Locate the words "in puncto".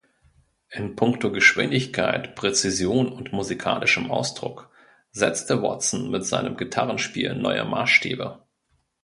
0.71-1.31